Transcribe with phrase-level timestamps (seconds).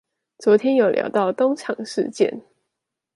[0.39, 2.41] 昨天有聊到東廠事件